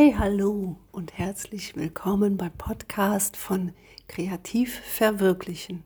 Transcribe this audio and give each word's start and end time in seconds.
Hey, 0.00 0.14
hallo 0.16 0.76
und 0.92 1.18
herzlich 1.18 1.74
willkommen 1.74 2.36
beim 2.36 2.52
Podcast 2.52 3.36
von 3.36 3.72
Kreativ 4.06 4.78
Verwirklichen 4.78 5.82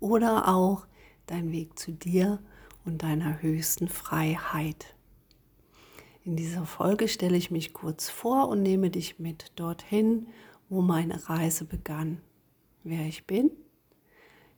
oder 0.00 0.48
auch 0.48 0.88
Dein 1.26 1.52
Weg 1.52 1.78
zu 1.78 1.92
dir 1.92 2.40
und 2.84 3.04
deiner 3.04 3.42
höchsten 3.42 3.86
Freiheit. 3.86 4.96
In 6.24 6.34
dieser 6.34 6.66
Folge 6.66 7.06
stelle 7.06 7.36
ich 7.36 7.52
mich 7.52 7.72
kurz 7.72 8.10
vor 8.10 8.48
und 8.48 8.60
nehme 8.60 8.90
dich 8.90 9.20
mit 9.20 9.52
dorthin, 9.54 10.26
wo 10.68 10.80
meine 10.82 11.28
Reise 11.28 11.64
begann. 11.64 12.20
Wer 12.82 13.06
ich 13.06 13.24
bin? 13.24 13.52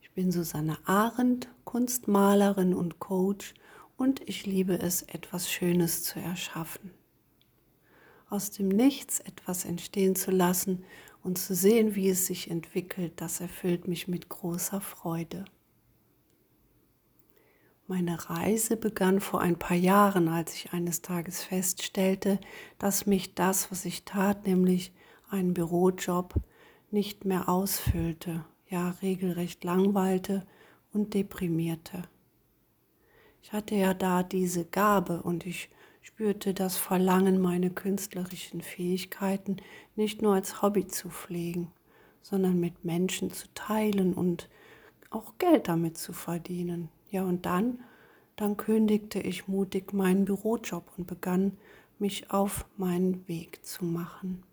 Ich 0.00 0.10
bin 0.12 0.32
Susanne 0.32 0.78
Arendt, 0.86 1.50
Kunstmalerin 1.64 2.72
und 2.72 2.98
Coach 2.98 3.52
und 3.98 4.26
ich 4.26 4.46
liebe 4.46 4.78
es, 4.80 5.02
etwas 5.02 5.52
Schönes 5.52 6.02
zu 6.02 6.18
erschaffen 6.18 6.92
aus 8.28 8.50
dem 8.50 8.68
Nichts 8.68 9.20
etwas 9.20 9.64
entstehen 9.64 10.16
zu 10.16 10.30
lassen 10.30 10.84
und 11.22 11.38
zu 11.38 11.54
sehen, 11.54 11.94
wie 11.94 12.08
es 12.08 12.26
sich 12.26 12.50
entwickelt, 12.50 13.20
das 13.20 13.40
erfüllt 13.40 13.88
mich 13.88 14.08
mit 14.08 14.28
großer 14.28 14.80
Freude. 14.80 15.44
Meine 17.88 18.28
Reise 18.28 18.76
begann 18.76 19.20
vor 19.20 19.40
ein 19.40 19.58
paar 19.58 19.76
Jahren, 19.76 20.28
als 20.28 20.54
ich 20.54 20.72
eines 20.72 21.02
Tages 21.02 21.44
feststellte, 21.44 22.40
dass 22.78 23.06
mich 23.06 23.34
das, 23.34 23.70
was 23.70 23.84
ich 23.84 24.04
tat, 24.04 24.44
nämlich 24.46 24.92
einen 25.30 25.54
Bürojob, 25.54 26.34
nicht 26.90 27.24
mehr 27.24 27.48
ausfüllte, 27.48 28.44
ja 28.68 28.90
regelrecht 29.02 29.62
langweilte 29.62 30.46
und 30.92 31.14
deprimierte. 31.14 32.02
Ich 33.42 33.52
hatte 33.52 33.76
ja 33.76 33.94
da 33.94 34.24
diese 34.24 34.64
Gabe 34.64 35.22
und 35.22 35.46
ich 35.46 35.68
spürte 36.06 36.54
das 36.54 36.76
Verlangen, 36.76 37.40
meine 37.40 37.68
künstlerischen 37.68 38.60
Fähigkeiten 38.60 39.56
nicht 39.96 40.22
nur 40.22 40.34
als 40.34 40.62
Hobby 40.62 40.86
zu 40.86 41.10
pflegen, 41.10 41.72
sondern 42.22 42.60
mit 42.60 42.84
Menschen 42.84 43.32
zu 43.32 43.48
teilen 43.54 44.14
und 44.14 44.48
auch 45.10 45.36
Geld 45.38 45.66
damit 45.66 45.98
zu 45.98 46.12
verdienen. 46.12 46.90
Ja, 47.10 47.24
und 47.24 47.44
dann, 47.44 47.80
dann 48.36 48.56
kündigte 48.56 49.18
ich 49.18 49.48
mutig 49.48 49.92
meinen 49.92 50.24
Bürojob 50.24 50.92
und 50.96 51.08
begann 51.08 51.58
mich 51.98 52.30
auf 52.30 52.66
meinen 52.76 53.26
Weg 53.26 53.64
zu 53.66 53.84
machen. 53.84 54.44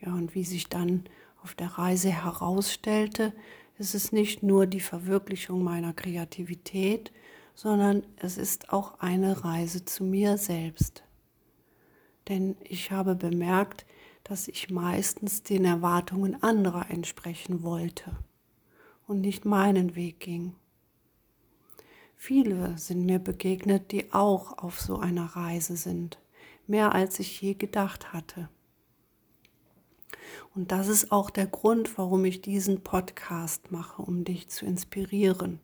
Ja, 0.00 0.12
und 0.12 0.34
wie 0.34 0.44
sich 0.44 0.68
dann 0.68 1.04
auf 1.42 1.54
der 1.54 1.78
Reise 1.78 2.10
herausstellte, 2.10 3.32
ist 3.78 3.94
es 3.94 4.12
nicht 4.12 4.42
nur 4.42 4.66
die 4.66 4.80
Verwirklichung 4.80 5.64
meiner 5.64 5.94
Kreativität, 5.94 7.10
sondern 7.58 8.06
es 8.14 8.38
ist 8.38 8.72
auch 8.72 9.00
eine 9.00 9.44
Reise 9.44 9.84
zu 9.84 10.04
mir 10.04 10.38
selbst. 10.38 11.02
Denn 12.28 12.56
ich 12.62 12.92
habe 12.92 13.16
bemerkt, 13.16 13.84
dass 14.22 14.46
ich 14.46 14.70
meistens 14.70 15.42
den 15.42 15.64
Erwartungen 15.64 16.40
anderer 16.40 16.88
entsprechen 16.88 17.64
wollte 17.64 18.16
und 19.08 19.22
nicht 19.22 19.44
meinen 19.44 19.96
Weg 19.96 20.20
ging. 20.20 20.54
Viele 22.14 22.78
sind 22.78 23.04
mir 23.04 23.18
begegnet, 23.18 23.90
die 23.90 24.12
auch 24.12 24.58
auf 24.58 24.80
so 24.80 25.00
einer 25.00 25.24
Reise 25.26 25.76
sind, 25.76 26.20
mehr 26.68 26.94
als 26.94 27.18
ich 27.18 27.40
je 27.40 27.54
gedacht 27.54 28.12
hatte. 28.12 28.48
Und 30.54 30.70
das 30.70 30.86
ist 30.86 31.10
auch 31.10 31.28
der 31.28 31.48
Grund, 31.48 31.98
warum 31.98 32.24
ich 32.24 32.40
diesen 32.40 32.84
Podcast 32.84 33.72
mache, 33.72 34.00
um 34.00 34.22
dich 34.22 34.46
zu 34.46 34.64
inspirieren 34.64 35.58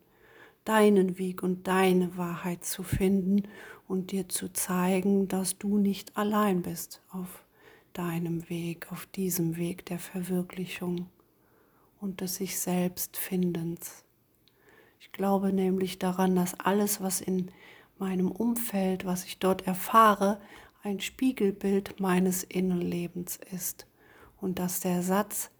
deinen 0.64 1.18
Weg 1.18 1.42
und 1.42 1.66
deine 1.66 2.16
Wahrheit 2.16 2.64
zu 2.64 2.82
finden 2.82 3.42
und 3.86 4.12
dir 4.12 4.28
zu 4.28 4.52
zeigen, 4.52 5.28
dass 5.28 5.58
du 5.58 5.78
nicht 5.78 6.16
allein 6.16 6.62
bist 6.62 7.02
auf 7.10 7.44
deinem 7.92 8.48
Weg, 8.48 8.90
auf 8.90 9.06
diesem 9.06 9.56
Weg 9.56 9.84
der 9.86 9.98
Verwirklichung 9.98 11.08
und 12.00 12.20
des 12.20 12.36
sich 12.36 12.58
selbst 12.58 13.16
Findens. 13.16 14.04
Ich 15.00 15.12
glaube 15.12 15.52
nämlich 15.52 15.98
daran, 15.98 16.34
dass 16.34 16.58
alles, 16.58 17.00
was 17.00 17.20
in 17.20 17.50
meinem 17.98 18.30
Umfeld, 18.30 19.04
was 19.04 19.24
ich 19.24 19.38
dort 19.38 19.66
erfahre, 19.66 20.40
ein 20.82 21.00
Spiegelbild 21.00 22.00
meines 22.00 22.42
Innenlebens 22.42 23.38
ist 23.52 23.86
und 24.40 24.58
dass 24.58 24.80
der 24.80 25.02
Satz, 25.02 25.50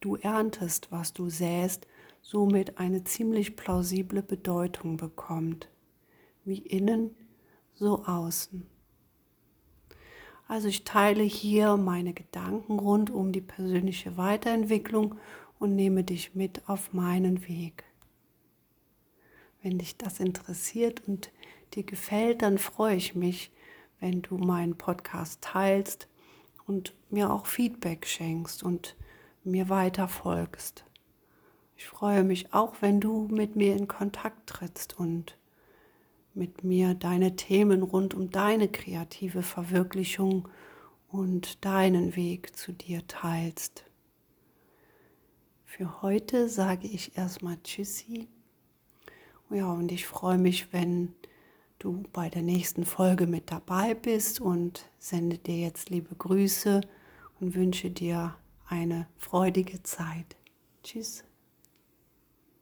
du 0.00 0.16
erntest, 0.16 0.90
was 0.90 1.12
du 1.12 1.28
säst, 1.30 1.86
somit 2.22 2.78
eine 2.78 3.04
ziemlich 3.04 3.56
plausible 3.56 4.22
Bedeutung 4.22 4.96
bekommt, 4.96 5.68
wie 6.44 6.58
innen, 6.58 7.14
so 7.74 8.04
außen. 8.04 8.66
Also 10.46 10.68
ich 10.68 10.84
teile 10.84 11.22
hier 11.22 11.76
meine 11.76 12.12
Gedanken 12.12 12.78
rund 12.78 13.10
um 13.10 13.32
die 13.32 13.40
persönliche 13.40 14.16
Weiterentwicklung 14.16 15.14
und 15.60 15.76
nehme 15.76 16.02
dich 16.02 16.34
mit 16.34 16.68
auf 16.68 16.92
meinen 16.92 17.46
Weg. 17.46 17.84
Wenn 19.62 19.78
dich 19.78 19.96
das 19.96 20.18
interessiert 20.18 21.06
und 21.06 21.30
dir 21.74 21.84
gefällt, 21.84 22.42
dann 22.42 22.58
freue 22.58 22.96
ich 22.96 23.14
mich, 23.14 23.52
wenn 24.00 24.22
du 24.22 24.38
meinen 24.38 24.76
Podcast 24.76 25.40
teilst 25.42 26.08
und 26.66 26.94
mir 27.10 27.30
auch 27.30 27.46
Feedback 27.46 28.06
schenkst 28.06 28.62
und 28.62 28.96
mir 29.44 29.68
weiter 29.68 30.08
folgst. 30.08 30.84
Ich 31.80 31.86
freue 31.86 32.24
mich 32.24 32.52
auch, 32.52 32.74
wenn 32.82 33.00
du 33.00 33.26
mit 33.30 33.56
mir 33.56 33.74
in 33.74 33.88
Kontakt 33.88 34.50
trittst 34.50 34.98
und 34.98 35.38
mit 36.34 36.62
mir 36.62 36.92
deine 36.92 37.36
Themen 37.36 37.82
rund 37.82 38.12
um 38.12 38.30
deine 38.30 38.68
kreative 38.68 39.42
Verwirklichung 39.42 40.46
und 41.08 41.64
deinen 41.64 42.16
Weg 42.16 42.54
zu 42.54 42.72
dir 42.72 43.06
teilst. 43.06 43.84
Für 45.64 46.02
heute 46.02 46.50
sage 46.50 46.86
ich 46.86 47.16
erstmal 47.16 47.56
Tschüssi. 47.64 48.28
Ja, 49.48 49.72
und 49.72 49.90
ich 49.90 50.06
freue 50.06 50.36
mich, 50.36 50.74
wenn 50.74 51.14
du 51.78 52.02
bei 52.12 52.28
der 52.28 52.42
nächsten 52.42 52.84
Folge 52.84 53.26
mit 53.26 53.50
dabei 53.50 53.94
bist 53.94 54.38
und 54.38 54.84
sende 54.98 55.38
dir 55.38 55.56
jetzt 55.56 55.88
liebe 55.88 56.14
Grüße 56.14 56.82
und 57.40 57.54
wünsche 57.54 57.88
dir 57.88 58.36
eine 58.68 59.06
freudige 59.16 59.82
Zeit. 59.82 60.36
Tschüss. 60.82 61.24